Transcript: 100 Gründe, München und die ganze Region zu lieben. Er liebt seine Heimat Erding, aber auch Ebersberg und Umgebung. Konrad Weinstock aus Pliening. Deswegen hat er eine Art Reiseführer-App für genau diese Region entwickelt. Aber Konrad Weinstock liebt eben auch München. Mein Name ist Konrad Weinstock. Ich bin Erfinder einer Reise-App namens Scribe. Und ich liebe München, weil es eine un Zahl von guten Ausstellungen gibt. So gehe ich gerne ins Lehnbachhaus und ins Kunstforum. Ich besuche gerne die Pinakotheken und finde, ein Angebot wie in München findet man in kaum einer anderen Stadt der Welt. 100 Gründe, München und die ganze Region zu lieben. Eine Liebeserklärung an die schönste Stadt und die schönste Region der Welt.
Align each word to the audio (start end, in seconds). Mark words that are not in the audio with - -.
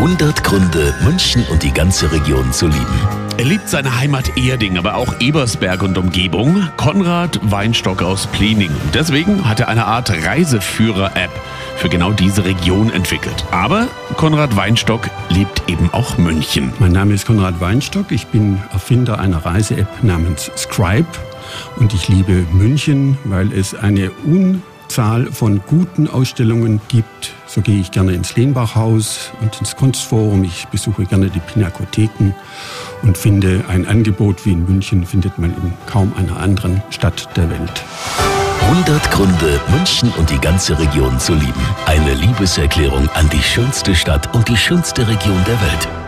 100 0.00 0.42
Gründe, 0.44 0.94
München 1.04 1.44
und 1.50 1.62
die 1.62 1.74
ganze 1.74 2.10
Region 2.10 2.54
zu 2.54 2.68
lieben. 2.68 3.08
Er 3.36 3.44
liebt 3.44 3.68
seine 3.68 3.98
Heimat 3.98 4.34
Erding, 4.34 4.78
aber 4.78 4.94
auch 4.94 5.20
Ebersberg 5.20 5.82
und 5.82 5.98
Umgebung. 5.98 6.66
Konrad 6.78 7.38
Weinstock 7.42 8.00
aus 8.00 8.26
Pliening. 8.28 8.70
Deswegen 8.94 9.46
hat 9.46 9.60
er 9.60 9.68
eine 9.68 9.84
Art 9.84 10.10
Reiseführer-App 10.10 11.30
für 11.76 11.90
genau 11.90 12.12
diese 12.12 12.46
Region 12.46 12.90
entwickelt. 12.90 13.44
Aber 13.50 13.88
Konrad 14.16 14.56
Weinstock 14.56 15.10
liebt 15.28 15.68
eben 15.68 15.92
auch 15.92 16.16
München. 16.16 16.72
Mein 16.78 16.92
Name 16.92 17.12
ist 17.12 17.26
Konrad 17.26 17.60
Weinstock. 17.60 18.10
Ich 18.10 18.26
bin 18.28 18.58
Erfinder 18.72 19.18
einer 19.18 19.44
Reise-App 19.44 20.02
namens 20.02 20.50
Scribe. 20.56 21.08
Und 21.76 21.92
ich 21.92 22.08
liebe 22.08 22.46
München, 22.52 23.18
weil 23.24 23.52
es 23.52 23.74
eine 23.74 24.10
un 24.24 24.62
Zahl 24.90 25.30
von 25.32 25.60
guten 25.66 26.08
Ausstellungen 26.08 26.80
gibt. 26.88 27.32
So 27.46 27.60
gehe 27.60 27.80
ich 27.80 27.90
gerne 27.92 28.12
ins 28.12 28.36
Lehnbachhaus 28.36 29.30
und 29.40 29.58
ins 29.60 29.76
Kunstforum. 29.76 30.44
Ich 30.44 30.66
besuche 30.66 31.04
gerne 31.04 31.30
die 31.30 31.38
Pinakotheken 31.38 32.34
und 33.02 33.16
finde, 33.16 33.64
ein 33.68 33.86
Angebot 33.86 34.44
wie 34.44 34.52
in 34.52 34.66
München 34.66 35.06
findet 35.06 35.38
man 35.38 35.50
in 35.50 35.72
kaum 35.86 36.12
einer 36.16 36.38
anderen 36.38 36.82
Stadt 36.90 37.28
der 37.36 37.48
Welt. 37.48 37.84
100 38.62 39.10
Gründe, 39.10 39.60
München 39.70 40.12
und 40.18 40.28
die 40.28 40.38
ganze 40.38 40.78
Region 40.78 41.18
zu 41.18 41.34
lieben. 41.34 41.66
Eine 41.86 42.14
Liebeserklärung 42.14 43.08
an 43.10 43.28
die 43.30 43.42
schönste 43.42 43.94
Stadt 43.94 44.34
und 44.34 44.48
die 44.48 44.56
schönste 44.56 45.06
Region 45.06 45.42
der 45.46 45.60
Welt. 45.60 45.99